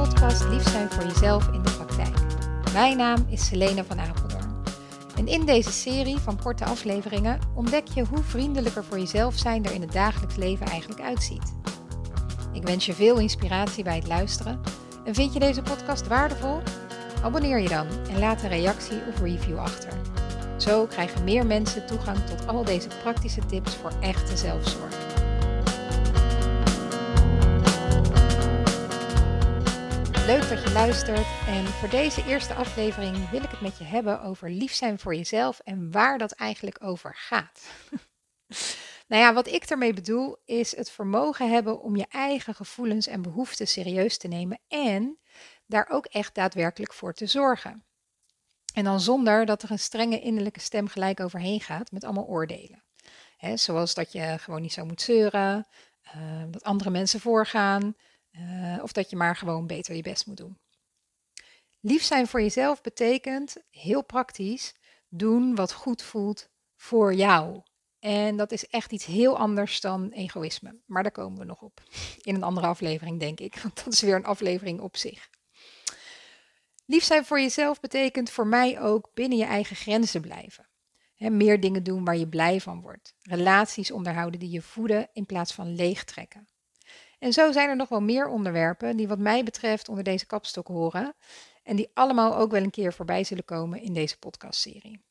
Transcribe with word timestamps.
podcast 0.00 0.48
Lief 0.48 0.68
zijn 0.68 0.90
voor 0.90 1.04
jezelf 1.04 1.48
in 1.48 1.62
de 1.62 1.70
praktijk. 1.70 2.16
Mijn 2.72 2.96
naam 2.96 3.26
is 3.28 3.46
Selene 3.46 3.84
van 3.84 4.00
Apeldoorn. 4.00 4.54
En 5.16 5.26
in 5.26 5.46
deze 5.46 5.72
serie 5.72 6.18
van 6.18 6.42
korte 6.42 6.64
afleveringen 6.64 7.38
ontdek 7.54 7.86
je 7.86 8.04
hoe 8.04 8.22
vriendelijker 8.22 8.84
voor 8.84 8.98
jezelf 8.98 9.38
zijn 9.38 9.64
er 9.64 9.72
in 9.72 9.80
het 9.80 9.92
dagelijks 9.92 10.36
leven 10.36 10.66
eigenlijk 10.66 11.00
uitziet. 11.00 11.54
Ik 12.52 12.62
wens 12.62 12.86
je 12.86 12.92
veel 12.92 13.18
inspiratie 13.18 13.84
bij 13.84 13.96
het 13.96 14.06
luisteren. 14.06 14.60
En 15.04 15.14
vind 15.14 15.32
je 15.32 15.40
deze 15.40 15.62
podcast 15.62 16.06
waardevol? 16.06 16.58
Abonneer 17.22 17.58
je 17.58 17.68
dan 17.68 17.86
en 18.10 18.18
laat 18.18 18.42
een 18.42 18.48
reactie 18.48 18.98
of 19.08 19.20
review 19.20 19.58
achter. 19.58 19.92
Zo 20.56 20.86
krijgen 20.86 21.24
meer 21.24 21.46
mensen 21.46 21.86
toegang 21.86 22.18
tot 22.18 22.46
al 22.46 22.64
deze 22.64 22.88
praktische 23.02 23.46
tips 23.46 23.74
voor 23.74 23.92
echte 24.00 24.36
zelfzorg. 24.36 25.19
Leuk 30.30 30.48
dat 30.48 30.62
je 30.62 30.72
luistert 30.72 31.26
en 31.46 31.66
voor 31.66 31.88
deze 31.88 32.24
eerste 32.26 32.54
aflevering 32.54 33.30
wil 33.30 33.42
ik 33.42 33.50
het 33.50 33.60
met 33.60 33.78
je 33.78 33.84
hebben 33.84 34.22
over 34.22 34.50
lief 34.50 34.72
zijn 34.72 34.98
voor 34.98 35.14
jezelf 35.14 35.58
en 35.58 35.90
waar 35.90 36.18
dat 36.18 36.32
eigenlijk 36.32 36.84
over 36.84 37.14
gaat. 37.16 37.70
nou 39.08 39.22
ja, 39.22 39.34
wat 39.34 39.46
ik 39.46 39.64
ermee 39.64 39.92
bedoel 39.92 40.36
is 40.44 40.76
het 40.76 40.90
vermogen 40.90 41.50
hebben 41.50 41.80
om 41.80 41.96
je 41.96 42.06
eigen 42.08 42.54
gevoelens 42.54 43.06
en 43.06 43.22
behoeften 43.22 43.68
serieus 43.68 44.18
te 44.18 44.28
nemen 44.28 44.60
en 44.68 45.18
daar 45.66 45.88
ook 45.88 46.06
echt 46.06 46.34
daadwerkelijk 46.34 46.92
voor 46.92 47.12
te 47.12 47.26
zorgen. 47.26 47.84
En 48.74 48.84
dan 48.84 49.00
zonder 49.00 49.46
dat 49.46 49.62
er 49.62 49.70
een 49.70 49.78
strenge 49.78 50.20
innerlijke 50.20 50.60
stem 50.60 50.88
gelijk 50.88 51.20
overheen 51.20 51.60
gaat 51.60 51.90
met 51.90 52.04
allemaal 52.04 52.26
oordelen. 52.26 52.84
zoals 53.54 53.94
dat 53.94 54.12
je 54.12 54.36
gewoon 54.38 54.62
niet 54.62 54.72
zo 54.72 54.84
moet 54.84 55.02
zeuren, 55.02 55.66
uh, 56.16 56.42
dat 56.50 56.62
andere 56.62 56.90
mensen 56.90 57.20
voorgaan, 57.20 57.94
uh, 58.32 58.82
of 58.82 58.92
dat 58.92 59.10
je 59.10 59.16
maar 59.16 59.36
gewoon 59.36 59.66
beter 59.66 59.94
je 59.94 60.02
best 60.02 60.26
moet 60.26 60.36
doen. 60.36 60.58
Lief 61.80 62.02
zijn 62.02 62.26
voor 62.26 62.40
jezelf 62.40 62.80
betekent, 62.80 63.56
heel 63.70 64.04
praktisch, 64.04 64.74
doen 65.08 65.54
wat 65.54 65.72
goed 65.72 66.02
voelt 66.02 66.48
voor 66.76 67.14
jou. 67.14 67.62
En 67.98 68.36
dat 68.36 68.52
is 68.52 68.66
echt 68.66 68.92
iets 68.92 69.04
heel 69.04 69.38
anders 69.38 69.80
dan 69.80 70.10
egoïsme. 70.10 70.80
Maar 70.86 71.02
daar 71.02 71.12
komen 71.12 71.38
we 71.38 71.44
nog 71.44 71.62
op. 71.62 71.82
In 72.20 72.34
een 72.34 72.42
andere 72.42 72.66
aflevering, 72.66 73.20
denk 73.20 73.40
ik. 73.40 73.56
Want 73.62 73.84
dat 73.84 73.92
is 73.92 74.00
weer 74.00 74.14
een 74.14 74.24
aflevering 74.24 74.80
op 74.80 74.96
zich. 74.96 75.28
Lief 76.86 77.04
zijn 77.04 77.24
voor 77.24 77.40
jezelf 77.40 77.80
betekent 77.80 78.30
voor 78.30 78.46
mij 78.46 78.80
ook 78.80 79.10
binnen 79.14 79.38
je 79.38 79.44
eigen 79.44 79.76
grenzen 79.76 80.20
blijven. 80.20 80.68
meer 81.16 81.60
dingen 81.60 81.82
doen 81.82 82.04
waar 82.04 82.16
je 82.16 82.28
blij 82.28 82.60
van 82.60 82.80
wordt. 82.80 83.14
Relaties 83.22 83.90
onderhouden 83.90 84.40
die 84.40 84.50
je 84.50 84.62
voeden 84.62 85.08
in 85.12 85.26
plaats 85.26 85.52
van 85.52 85.74
leegtrekken. 85.74 86.48
En 87.20 87.32
zo 87.32 87.52
zijn 87.52 87.68
er 87.68 87.76
nog 87.76 87.88
wel 87.88 88.00
meer 88.00 88.28
onderwerpen 88.28 88.96
die 88.96 89.08
wat 89.08 89.18
mij 89.18 89.44
betreft 89.44 89.88
onder 89.88 90.04
deze 90.04 90.26
kapstok 90.26 90.66
horen. 90.66 91.14
En 91.62 91.76
die 91.76 91.90
allemaal 91.94 92.36
ook 92.36 92.50
wel 92.50 92.62
een 92.62 92.70
keer 92.70 92.92
voorbij 92.92 93.24
zullen 93.24 93.44
komen 93.44 93.82
in 93.82 93.92
deze 93.92 94.18
podcastserie. 94.18 95.04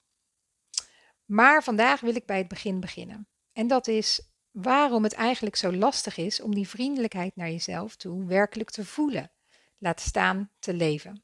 Maar 1.26 1.64
vandaag 1.64 2.00
wil 2.00 2.16
ik 2.16 2.26
bij 2.26 2.38
het 2.38 2.48
begin 2.48 2.80
beginnen. 2.80 3.28
En 3.54 3.68
dat 3.68 3.88
is 3.88 4.22
waarom 4.52 5.04
het 5.04 5.14
eigenlijk 5.14 5.56
zo 5.56 5.74
lastig 5.74 6.18
is 6.18 6.42
om 6.42 6.56
die 6.56 6.68
vriendelijkheid 6.68 7.36
naar 7.36 7.50
jezelf 7.50 7.96
toe 7.96 8.26
werkelijk 8.26 8.70
te 8.70 8.86
voelen. 8.86 9.32
Laat 9.78 10.00
staan 10.00 10.52
te 10.60 10.74
leven. 10.74 11.24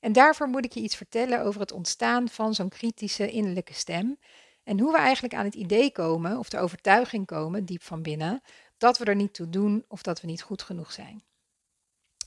En 0.00 0.12
daarvoor 0.12 0.48
moet 0.48 0.64
ik 0.64 0.72
je 0.72 0.80
iets 0.80 0.96
vertellen 0.96 1.42
over 1.42 1.60
het 1.60 1.72
ontstaan 1.72 2.28
van 2.28 2.54
zo'n 2.54 2.68
kritische 2.68 3.30
innerlijke 3.30 3.74
stem. 3.74 4.18
En 4.68 4.80
hoe 4.80 4.92
we 4.92 4.98
eigenlijk 4.98 5.34
aan 5.34 5.44
het 5.44 5.54
idee 5.54 5.92
komen, 5.92 6.38
of 6.38 6.48
de 6.48 6.58
overtuiging 6.58 7.26
komen, 7.26 7.64
diep 7.64 7.82
van 7.82 8.02
binnen, 8.02 8.42
dat 8.78 8.98
we 8.98 9.04
er 9.04 9.14
niet 9.14 9.34
toe 9.34 9.48
doen 9.48 9.84
of 9.88 10.02
dat 10.02 10.20
we 10.20 10.26
niet 10.26 10.42
goed 10.42 10.62
genoeg 10.62 10.92
zijn. 10.92 11.22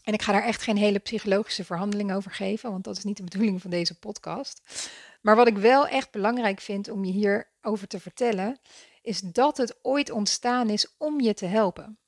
En 0.04 0.14
ik 0.14 0.22
ga 0.22 0.32
daar 0.32 0.44
echt 0.44 0.62
geen 0.62 0.78
hele 0.78 1.00
psychologische 1.00 1.64
verhandeling 1.64 2.14
over 2.14 2.32
geven, 2.32 2.72
want 2.72 2.84
dat 2.84 2.98
is 2.98 3.04
niet 3.04 3.18
de 3.18 3.24
bedoeling 3.24 3.62
van 3.62 3.70
deze 3.70 4.00
podcast. 4.00 4.90
Maar 5.22 5.36
wat 5.36 5.48
ik 5.48 5.58
wel 5.58 5.88
echt 5.88 6.12
belangrijk 6.12 6.60
vind 6.60 6.90
om 6.90 7.06
je 7.06 7.12
hierover 7.12 7.88
te 7.88 8.00
vertellen, 8.00 8.60
is 9.02 9.20
dat 9.20 9.58
het 9.58 9.80
ooit 9.82 10.12
ontstaan 10.12 10.70
is 10.70 10.96
om 10.98 11.20
je 11.20 11.34
te 11.34 11.46
helpen. 11.46 12.00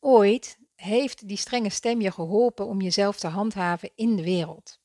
Ooit 0.00 0.58
heeft 0.74 1.28
die 1.28 1.36
strenge 1.36 1.70
stem 1.70 2.00
je 2.00 2.10
geholpen 2.10 2.66
om 2.66 2.80
jezelf 2.80 3.18
te 3.18 3.28
handhaven 3.28 3.90
in 3.94 4.16
de 4.16 4.22
wereld. 4.22 4.80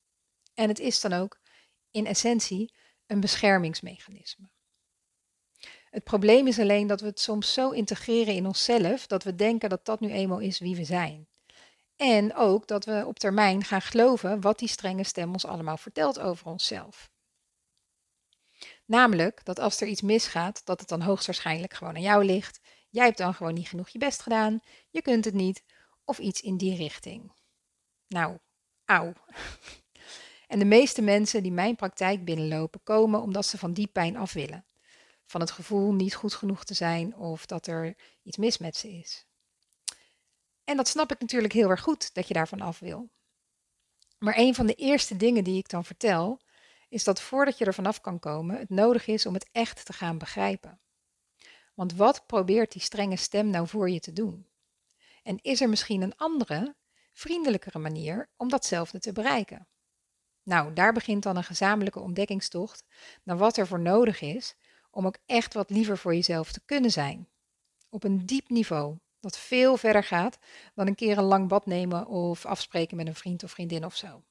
En 0.54 0.68
het 0.68 0.80
is 0.80 1.02
dan 1.02 1.14
ook 1.14 1.40
in 1.92 2.06
essentie 2.06 2.76
een 3.08 3.20
beschermingsmechanisme. 3.20 4.50
Het 5.90 6.04
probleem 6.04 6.48
is 6.48 6.60
alleen 6.60 6.88
dat 6.88 7.02
we 7.02 7.08
het 7.08 7.20
soms 7.20 7.54
zo 7.54 7.70
integreren 7.70 8.34
in 8.34 8.46
onszelf 8.46 9.08
dat 9.08 9.24
we 9.24 9.36
denken 9.36 9.70
dat 9.70 9.86
dat 9.86 10.00
nu 10.00 10.12
eenmaal 10.12 10.40
is 10.40 10.60
wie 10.60 10.76
we 10.76 10.84
zijn. 10.84 11.28
En 11.96 12.36
ook 12.36 12.68
dat 12.68 12.86
we 12.86 13.04
op 13.06 13.20
termijn 13.20 13.64
gaan 13.64 13.82
geloven 13.82 14.42
wat 14.42 14.60
die 14.60 14.68
strenge 14.68 15.04
stem 15.04 15.32
ons 15.32 15.46
allemaal 15.46 15.78
vertelt 15.78 16.20
over 16.20 16.48
onszelf. 16.48 17.10
Namelijk 18.86 19.46
dat 19.46 19.60
als 19.60 19.82
er 19.82 19.88
iets 19.88 20.02
misgaat, 20.02 20.66
dat 20.66 20.80
het 20.80 20.90
dan 20.90 21.02
hoogstwaarschijnlijk 21.02 21.74
gewoon 21.74 21.96
aan 21.96 22.02
jou 22.02 22.26
ligt. 22.26 22.60
Jij 22.90 23.06
hebt 23.06 23.18
dan 23.18 23.34
gewoon 23.34 23.54
niet 23.54 23.68
genoeg 23.68 23.90
je 23.90 24.00
best 24.00 24.22
gedaan, 24.22 24.60
je 24.90 25.02
kunt 25.02 25.26
het 25.26 25.34
niet, 25.34 25.64
of 26.04 26.20
iets 26.20 26.42
in 26.42 26.58
die 26.58 26.76
richting. 26.76 27.32
Nou, 28.08 28.38
auw. 28.86 29.14
En 30.48 30.60
de 30.60 30.66
meeste 30.66 31.02
mensen 31.02 31.44
die 31.44 31.52
mijn 31.52 31.76
praktijk 31.76 32.26
binnenlopen, 32.26 32.84
komen 32.84 33.22
omdat 33.22 33.46
ze 33.46 33.58
van 33.58 33.74
die 33.74 33.88
pijn 33.88 34.18
af 34.18 34.34
willen 34.34 34.66
van 35.28 35.42
het 35.42 35.52
gevoel 35.52 35.94
niet 35.94 36.16
goed 36.16 36.34
genoeg 36.34 36.64
te 36.64 36.74
zijn 36.74 37.16
of 37.16 37.46
dat 37.46 37.68
er 37.68 37.96
iets 38.24 38.38
mis 38.38 38.58
met 38.58 38.76
ze 38.76 38.92
is. 38.92 39.26
En 40.64 40.78
dat 40.78 40.88
snap 40.88 41.12
ik 41.12 41.20
natuurlijk 41.20 41.54
heel 41.54 41.70
erg 41.70 41.82
goed 41.82 42.14
dat 42.14 42.28
je 42.28 42.34
daarvan 42.34 42.62
af 42.62 42.80
wil. 42.80 43.10
Maar 44.18 44.38
een 44.38 44.56
van 44.56 44.66
de 44.66 44.74
eerste 44.74 45.18
dingen 45.18 45.44
die 45.44 45.58
ik 45.58 45.70
dan 45.70 45.86
vertel, 45.86 46.42
is 46.90 47.04
dat 47.04 47.22
voordat 47.22 47.58
je 47.58 47.66
er 47.66 47.74
vanaf 47.74 48.02
kan 48.02 48.20
komen, 48.20 48.58
het 48.58 48.70
nodig 48.70 49.08
is 49.08 49.26
om 49.26 49.34
het 49.34 49.50
echt 49.52 49.86
te 49.86 49.94
gaan 49.94 50.18
begrijpen. 50.18 50.80
Want 51.74 51.94
wat 51.94 52.26
probeert 52.26 52.72
die 52.72 52.82
strenge 52.82 53.16
stem 53.16 53.50
nou 53.50 53.68
voor 53.68 53.90
je 53.90 54.00
te 54.00 54.14
doen? 54.14 54.48
En 55.24 55.40
is 55.42 55.62
er 55.62 55.70
misschien 55.70 56.02
een 56.02 56.18
andere, 56.18 56.76
vriendelijkere 57.14 57.80
manier 57.80 58.30
om 58.38 58.50
datzelfde 58.50 59.00
te 59.00 59.12
bereiken? 59.12 59.68
Nou, 60.48 60.74
daar 60.74 60.94
begint 60.94 61.24
dan 61.24 61.38
een 61.38 61.44
gezamenlijke 61.44 62.00
ontdekkingstocht 62.00 62.84
naar 63.24 63.38
wat 63.38 63.58
er 63.58 63.68
voor 63.68 63.80
nodig 63.80 64.22
is 64.22 64.56
om 64.92 65.06
ook 65.06 65.18
echt 65.26 65.54
wat 65.54 65.70
liever 65.70 65.98
voor 65.98 66.14
jezelf 66.14 66.52
te 66.52 66.62
kunnen 66.66 66.92
zijn. 66.92 67.28
Op 67.90 68.04
een 68.04 68.26
diep 68.26 68.50
niveau, 68.50 68.98
dat 69.20 69.38
veel 69.38 69.78
verder 69.78 70.04
gaat 70.04 70.38
dan 70.76 70.88
een 70.88 70.96
keer 70.96 71.18
een 71.18 71.24
lang 71.24 71.48
bad 71.48 71.66
nemen 71.66 72.08
of 72.08 72.46
afspreken 72.46 72.98
met 72.98 73.08
een 73.08 73.16
vriend 73.16 73.44
of 73.44 73.52
vriendin 73.52 73.86
of 73.86 73.96
zo. 73.96 74.24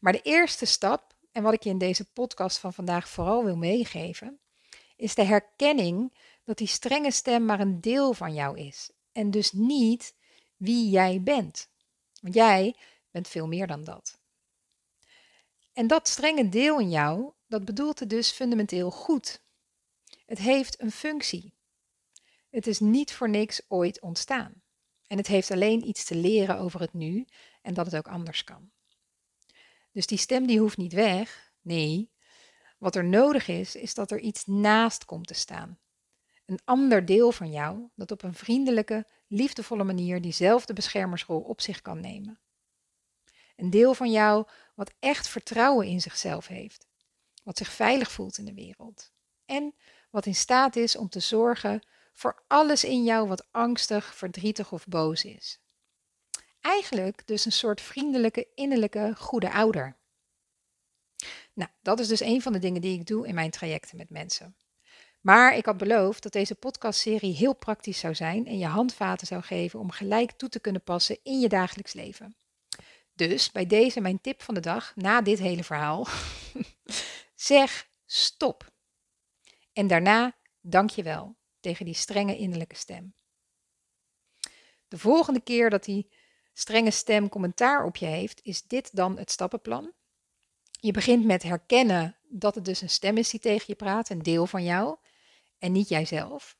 Maar 0.00 0.12
de 0.12 0.22
eerste 0.22 0.64
stap, 0.64 1.14
en 1.32 1.42
wat 1.42 1.52
ik 1.52 1.62
je 1.62 1.70
in 1.70 1.78
deze 1.78 2.04
podcast 2.04 2.58
van 2.58 2.72
vandaag 2.72 3.08
vooral 3.08 3.44
wil 3.44 3.56
meegeven, 3.56 4.38
is 4.96 5.14
de 5.14 5.24
herkenning 5.24 6.18
dat 6.44 6.58
die 6.58 6.66
strenge 6.66 7.10
stem 7.10 7.44
maar 7.44 7.60
een 7.60 7.80
deel 7.80 8.12
van 8.12 8.34
jou 8.34 8.58
is 8.58 8.90
en 9.12 9.30
dus 9.30 9.52
niet 9.52 10.14
wie 10.56 10.90
jij 10.90 11.22
bent. 11.22 11.68
Want 12.20 12.34
jij 12.34 12.76
bent 13.10 13.28
veel 13.28 13.46
meer 13.46 13.66
dan 13.66 13.84
dat. 13.84 14.22
En 15.74 15.86
dat 15.86 16.08
strenge 16.08 16.48
deel 16.48 16.80
in 16.80 16.90
jou, 16.90 17.32
dat 17.46 17.64
bedoelt 17.64 17.98
het 18.00 18.10
dus 18.10 18.30
fundamenteel 18.30 18.90
goed. 18.90 19.42
Het 20.26 20.38
heeft 20.38 20.80
een 20.80 20.90
functie. 20.90 21.54
Het 22.50 22.66
is 22.66 22.80
niet 22.80 23.12
voor 23.12 23.28
niks 23.28 23.62
ooit 23.68 24.00
ontstaan. 24.00 24.62
En 25.06 25.16
het 25.16 25.26
heeft 25.26 25.50
alleen 25.50 25.88
iets 25.88 26.04
te 26.04 26.14
leren 26.14 26.58
over 26.58 26.80
het 26.80 26.92
nu 26.92 27.26
en 27.62 27.74
dat 27.74 27.86
het 27.86 27.96
ook 27.96 28.08
anders 28.08 28.44
kan. 28.44 28.70
Dus 29.92 30.06
die 30.06 30.18
stem 30.18 30.46
die 30.46 30.58
hoeft 30.58 30.76
niet 30.76 30.92
weg. 30.92 31.52
Nee, 31.60 32.10
wat 32.78 32.96
er 32.96 33.04
nodig 33.04 33.48
is, 33.48 33.76
is 33.76 33.94
dat 33.94 34.10
er 34.10 34.18
iets 34.18 34.46
naast 34.46 35.04
komt 35.04 35.26
te 35.26 35.34
staan. 35.34 35.78
Een 36.46 36.60
ander 36.64 37.04
deel 37.04 37.32
van 37.32 37.50
jou 37.50 37.88
dat 37.94 38.10
op 38.10 38.22
een 38.22 38.34
vriendelijke, 38.34 39.06
liefdevolle 39.26 39.84
manier 39.84 40.20
diezelfde 40.20 40.72
beschermersrol 40.72 41.40
op 41.40 41.60
zich 41.60 41.82
kan 41.82 42.00
nemen. 42.00 42.38
Een 43.56 43.70
deel 43.70 43.94
van 43.94 44.10
jou 44.10 44.46
wat 44.74 44.94
echt 44.98 45.28
vertrouwen 45.28 45.86
in 45.86 46.00
zichzelf 46.00 46.46
heeft, 46.46 46.86
wat 47.42 47.58
zich 47.58 47.72
veilig 47.72 48.10
voelt 48.10 48.38
in 48.38 48.44
de 48.44 48.54
wereld 48.54 49.12
en 49.44 49.74
wat 50.10 50.26
in 50.26 50.34
staat 50.34 50.76
is 50.76 50.96
om 50.96 51.08
te 51.08 51.20
zorgen 51.20 51.82
voor 52.12 52.42
alles 52.46 52.84
in 52.84 53.04
jou 53.04 53.28
wat 53.28 53.46
angstig, 53.50 54.14
verdrietig 54.14 54.72
of 54.72 54.86
boos 54.86 55.24
is. 55.24 55.58
Eigenlijk 56.60 57.26
dus 57.26 57.44
een 57.44 57.52
soort 57.52 57.80
vriendelijke, 57.80 58.46
innerlijke, 58.54 59.14
goede 59.16 59.52
ouder. 59.52 59.96
Nou, 61.52 61.70
dat 61.82 62.00
is 62.00 62.08
dus 62.08 62.20
een 62.20 62.42
van 62.42 62.52
de 62.52 62.58
dingen 62.58 62.80
die 62.80 62.98
ik 62.98 63.06
doe 63.06 63.26
in 63.26 63.34
mijn 63.34 63.50
trajecten 63.50 63.96
met 63.96 64.10
mensen. 64.10 64.56
Maar 65.20 65.56
ik 65.56 65.66
had 65.66 65.76
beloofd 65.76 66.22
dat 66.22 66.32
deze 66.32 66.54
podcastserie 66.54 67.34
heel 67.34 67.54
praktisch 67.54 67.98
zou 67.98 68.14
zijn 68.14 68.46
en 68.46 68.58
je 68.58 68.66
handvaten 68.66 69.26
zou 69.26 69.42
geven 69.42 69.80
om 69.80 69.90
gelijk 69.90 70.32
toe 70.32 70.48
te 70.48 70.60
kunnen 70.60 70.82
passen 70.82 71.18
in 71.22 71.40
je 71.40 71.48
dagelijks 71.48 71.92
leven. 71.92 72.36
Dus 73.14 73.52
bij 73.52 73.66
deze 73.66 74.00
mijn 74.00 74.20
tip 74.20 74.42
van 74.42 74.54
de 74.54 74.60
dag 74.60 74.96
na 74.96 75.22
dit 75.22 75.38
hele 75.38 75.64
verhaal. 75.64 76.06
zeg 77.34 77.88
stop. 78.06 78.72
En 79.72 79.86
daarna 79.86 80.36
dank 80.60 80.90
je 80.90 81.02
wel 81.02 81.36
tegen 81.60 81.84
die 81.84 81.94
strenge 81.94 82.36
innerlijke 82.36 82.76
stem. 82.76 83.14
De 84.88 84.98
volgende 84.98 85.40
keer 85.40 85.70
dat 85.70 85.84
die 85.84 86.10
strenge 86.52 86.90
stem 86.90 87.28
commentaar 87.28 87.84
op 87.84 87.96
je 87.96 88.06
heeft, 88.06 88.40
is 88.42 88.62
dit 88.62 88.96
dan 88.96 89.18
het 89.18 89.30
stappenplan? 89.30 89.92
Je 90.70 90.92
begint 90.92 91.24
met 91.24 91.42
herkennen 91.42 92.16
dat 92.28 92.54
het 92.54 92.64
dus 92.64 92.80
een 92.80 92.90
stem 92.90 93.16
is 93.16 93.30
die 93.30 93.40
tegen 93.40 93.64
je 93.66 93.74
praat, 93.74 94.08
een 94.08 94.22
deel 94.22 94.46
van 94.46 94.64
jou, 94.64 94.96
en 95.58 95.72
niet 95.72 95.88
jijzelf. 95.88 96.56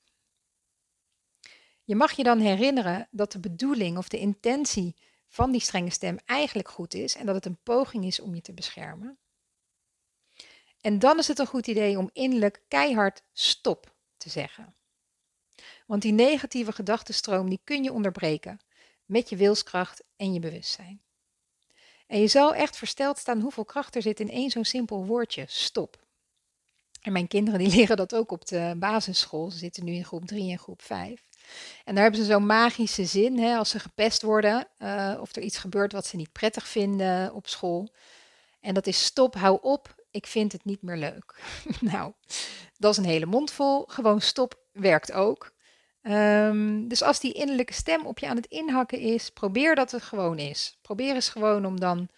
Je 1.85 1.95
mag 1.95 2.13
je 2.13 2.23
dan 2.23 2.39
herinneren 2.39 3.09
dat 3.11 3.33
de 3.33 3.41
bedoeling 3.41 3.99
of 3.99 4.09
de 4.09 4.19
intentie 4.19 4.97
van 5.35 5.53
die 5.53 5.61
strenge 5.61 5.91
stem 5.91 6.19
eigenlijk 6.25 6.69
goed 6.69 6.95
is 6.95 7.15
en 7.15 7.27
dat 7.27 7.35
het 7.35 7.47
een 7.47 7.63
poging 7.63 8.05
is 8.05 8.21
om 8.21 8.35
je 8.35 8.41
te 8.41 8.53
beschermen. 8.53 9.19
En 10.81 10.99
dan 10.99 11.19
is 11.19 11.29
het 11.29 11.39
een 11.39 11.47
goed 11.47 11.67
idee 11.67 11.99
om 11.99 12.11
innerlijk 12.13 12.63
keihard 12.69 13.23
stop 13.33 13.95
te 14.17 14.31
zeggen. 14.31 14.75
Want 15.87 16.03
die 16.03 16.13
negatieve 16.13 16.73
gedachtenstroom 16.73 17.49
die 17.49 17.61
kun 17.65 17.83
je 17.83 17.93
onderbreken 17.93 18.61
met 19.05 19.29
je 19.29 19.37
wilskracht 19.37 20.05
en 20.17 20.33
je 20.33 20.41
bewustzijn. 20.41 21.03
En 22.07 22.21
je 22.21 22.29
zal 22.29 22.55
echt 22.55 22.77
versteld 22.77 23.19
staan 23.19 23.41
hoeveel 23.41 23.65
kracht 23.65 23.95
er 23.95 24.03
zit 24.03 24.21
in 24.21 24.31
één 24.31 24.51
zo'n 24.51 24.65
simpel 24.65 25.07
woordje, 25.07 25.45
stop. 25.49 26.07
En 27.01 27.13
mijn 27.13 27.29
kinderen 27.29 27.59
die 27.59 27.75
leren 27.77 27.97
dat 27.97 28.15
ook 28.15 28.31
op 28.31 28.47
de 28.47 28.75
basisschool. 28.79 29.51
Ze 29.51 29.59
zitten 29.59 29.85
nu 29.85 29.93
in 29.93 30.05
groep 30.05 30.25
3 30.25 30.51
en 30.51 30.59
groep 30.59 30.83
5. 30.83 31.29
En 31.85 31.95
daar 31.95 32.03
hebben 32.03 32.21
ze 32.21 32.27
zo'n 32.27 32.47
magische 32.47 33.05
zin, 33.05 33.39
hè, 33.39 33.57
als 33.57 33.71
ze 33.71 33.79
gepest 33.79 34.23
worden 34.23 34.67
uh, 34.79 35.17
of 35.21 35.37
er 35.37 35.43
iets 35.43 35.59
gebeurt 35.59 35.93
wat 35.93 36.07
ze 36.07 36.17
niet 36.17 36.33
prettig 36.33 36.69
vinden 36.69 37.35
op 37.35 37.49
school. 37.49 37.93
En 38.61 38.75
dat 38.75 38.87
is 38.87 39.05
stop, 39.05 39.35
hou 39.35 39.59
op, 39.63 39.95
ik 40.11 40.27
vind 40.27 40.53
het 40.53 40.65
niet 40.65 40.83
meer 40.83 40.97
leuk. 40.97 41.41
nou, 41.93 42.13
dat 42.79 42.93
is 42.93 42.97
een 42.97 43.05
hele 43.05 43.27
mond 43.27 43.51
vol. 43.51 43.85
Gewoon 43.87 44.21
stop 44.21 44.63
werkt 44.73 45.13
ook. 45.13 45.53
Um, 46.03 46.89
dus 46.89 47.03
als 47.03 47.21
die 47.21 47.33
innerlijke 47.33 47.73
stem 47.73 48.07
op 48.07 48.19
je 48.19 48.29
aan 48.29 48.37
het 48.37 48.47
inhakken 48.47 48.99
is, 48.99 49.31
probeer 49.31 49.75
dat 49.75 49.91
het 49.91 50.03
gewoon 50.03 50.39
is. 50.39 50.79
Probeer 50.83 51.15
eens 51.15 51.29
gewoon 51.29 51.67
om 51.67 51.81
dan 51.81 52.09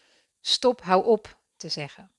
stop, 0.40 0.82
hou 0.82 1.04
op 1.04 1.38
te 1.56 1.68
zeggen. 1.68 2.10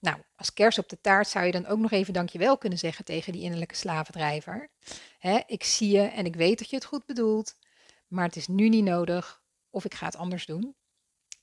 Nou, 0.00 0.22
als 0.36 0.52
kers 0.52 0.78
op 0.78 0.88
de 0.88 1.00
taart 1.00 1.28
zou 1.28 1.46
je 1.46 1.52
dan 1.52 1.66
ook 1.66 1.78
nog 1.78 1.90
even 1.90 2.12
dankjewel 2.12 2.58
kunnen 2.58 2.78
zeggen 2.78 3.04
tegen 3.04 3.32
die 3.32 3.42
innerlijke 3.42 3.74
slavendrijver. 3.74 4.70
Hè, 5.18 5.40
ik 5.46 5.64
zie 5.64 5.90
je 5.90 6.02
en 6.02 6.26
ik 6.26 6.36
weet 6.36 6.58
dat 6.58 6.70
je 6.70 6.76
het 6.76 6.84
goed 6.84 7.06
bedoelt, 7.06 7.54
maar 8.06 8.24
het 8.24 8.36
is 8.36 8.48
nu 8.48 8.68
niet 8.68 8.84
nodig 8.84 9.42
of 9.70 9.84
ik 9.84 9.94
ga 9.94 10.06
het 10.06 10.16
anders 10.16 10.46
doen. 10.46 10.76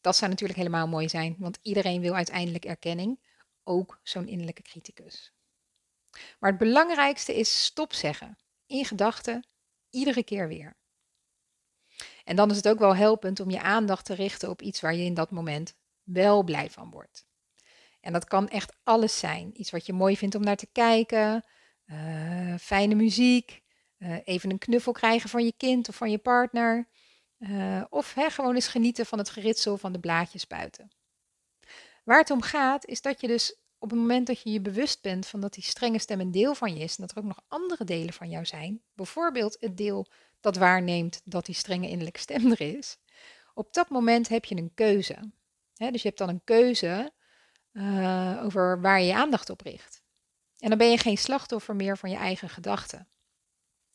Dat 0.01 0.15
zou 0.15 0.31
natuurlijk 0.31 0.59
helemaal 0.59 0.87
mooi 0.87 1.09
zijn, 1.09 1.35
want 1.39 1.59
iedereen 1.61 2.01
wil 2.01 2.15
uiteindelijk 2.15 2.65
erkenning, 2.65 3.19
ook 3.63 3.99
zo'n 4.03 4.27
innerlijke 4.27 4.61
criticus. 4.61 5.33
Maar 6.39 6.49
het 6.49 6.59
belangrijkste 6.59 7.35
is 7.35 7.63
stop 7.63 7.93
zeggen, 7.93 8.37
in 8.65 8.85
gedachten, 8.85 9.47
iedere 9.89 10.23
keer 10.23 10.47
weer. 10.47 10.77
En 12.23 12.35
dan 12.35 12.49
is 12.49 12.55
het 12.55 12.67
ook 12.67 12.79
wel 12.79 12.95
helpend 12.95 13.39
om 13.39 13.49
je 13.49 13.61
aandacht 13.61 14.05
te 14.05 14.13
richten 14.13 14.49
op 14.49 14.61
iets 14.61 14.81
waar 14.81 14.95
je 14.95 15.03
in 15.03 15.13
dat 15.13 15.31
moment 15.31 15.75
wel 16.03 16.43
blij 16.43 16.69
van 16.69 16.89
wordt. 16.89 17.25
En 18.05 18.13
dat 18.13 18.25
kan 18.25 18.49
echt 18.49 18.75
alles 18.83 19.19
zijn. 19.19 19.51
Iets 19.53 19.71
wat 19.71 19.85
je 19.85 19.93
mooi 19.93 20.17
vindt 20.17 20.35
om 20.35 20.43
naar 20.43 20.55
te 20.55 20.67
kijken, 20.71 21.45
uh, 21.85 22.55
fijne 22.59 22.95
muziek, 22.95 23.61
uh, 23.97 24.17
even 24.23 24.49
een 24.49 24.57
knuffel 24.57 24.91
krijgen 24.91 25.29
van 25.29 25.45
je 25.45 25.53
kind 25.57 25.89
of 25.89 25.95
van 25.95 26.11
je 26.11 26.17
partner. 26.17 26.87
Uh, 27.39 27.83
of 27.89 28.13
hè, 28.13 28.29
gewoon 28.29 28.55
eens 28.55 28.67
genieten 28.67 29.05
van 29.05 29.17
het 29.17 29.29
geritsel 29.29 29.77
van 29.77 29.91
de 29.91 29.99
blaadjes 29.99 30.47
buiten. 30.47 30.91
Waar 32.03 32.19
het 32.19 32.29
om 32.29 32.41
gaat 32.41 32.85
is 32.85 33.01
dat 33.01 33.21
je 33.21 33.27
dus 33.27 33.59
op 33.77 33.89
het 33.89 33.99
moment 33.99 34.27
dat 34.27 34.41
je 34.41 34.51
je 34.51 34.61
bewust 34.61 35.01
bent 35.01 35.27
van 35.27 35.39
dat 35.39 35.53
die 35.53 35.63
strenge 35.63 35.99
stem 35.99 36.19
een 36.19 36.31
deel 36.31 36.55
van 36.55 36.75
je 36.75 36.83
is 36.83 36.97
en 36.97 37.05
dat 37.05 37.11
er 37.11 37.17
ook 37.17 37.29
nog 37.29 37.41
andere 37.47 37.83
delen 37.83 38.13
van 38.13 38.29
jou 38.29 38.45
zijn, 38.45 38.81
bijvoorbeeld 38.93 39.57
het 39.59 39.77
deel 39.77 40.11
dat 40.39 40.55
waarneemt 40.55 41.21
dat 41.23 41.45
die 41.45 41.55
strenge 41.55 41.89
innerlijke 41.89 42.19
stem 42.19 42.51
er 42.51 42.61
is, 42.61 42.97
op 43.53 43.73
dat 43.73 43.89
moment 43.89 44.27
heb 44.27 44.45
je 44.45 44.55
een 44.55 44.73
keuze. 44.73 45.31
dus 45.73 46.01
je 46.01 46.07
hebt 46.07 46.17
dan 46.17 46.29
een 46.29 46.43
keuze 46.43 47.13
uh, 47.75 48.41
over 48.43 48.81
waar 48.81 48.99
je 48.99 49.05
je 49.05 49.15
aandacht 49.15 49.49
op 49.49 49.61
richt. 49.61 50.03
En 50.57 50.69
dan 50.69 50.77
ben 50.77 50.91
je 50.91 50.97
geen 50.97 51.17
slachtoffer 51.17 51.75
meer 51.75 51.97
van 51.97 52.09
je 52.09 52.15
eigen 52.15 52.49
gedachten. 52.49 53.07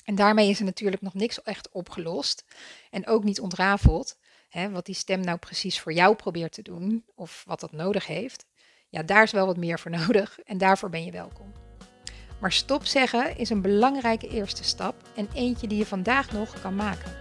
En 0.04 0.14
daarmee 0.14 0.48
is 0.48 0.58
er 0.58 0.64
natuurlijk 0.64 1.02
nog 1.02 1.14
niks 1.14 1.42
echt 1.42 1.70
opgelost 1.70 2.44
en 2.90 3.06
ook 3.06 3.24
niet 3.24 3.40
ontrafeld. 3.40 4.18
Hè, 4.48 4.70
wat 4.70 4.86
die 4.86 4.94
stem 4.94 5.20
nou 5.20 5.38
precies 5.38 5.80
voor 5.80 5.92
jou 5.92 6.14
probeert 6.14 6.52
te 6.52 6.62
doen 6.62 7.04
of 7.14 7.44
wat 7.46 7.60
dat 7.60 7.72
nodig 7.72 8.06
heeft. 8.06 8.46
Ja, 8.88 9.02
daar 9.02 9.22
is 9.22 9.32
wel 9.32 9.46
wat 9.46 9.56
meer 9.56 9.78
voor 9.78 9.90
nodig 10.06 10.40
en 10.40 10.58
daarvoor 10.58 10.90
ben 10.90 11.04
je 11.04 11.10
welkom. 11.10 11.52
Maar 12.40 12.52
stop 12.52 12.86
zeggen 12.86 13.36
is 13.36 13.50
een 13.50 13.62
belangrijke 13.62 14.28
eerste 14.28 14.64
stap 14.64 14.94
en 15.14 15.28
eentje 15.34 15.66
die 15.66 15.78
je 15.78 15.86
vandaag 15.86 16.32
nog 16.32 16.60
kan 16.60 16.74
maken. 16.74 17.16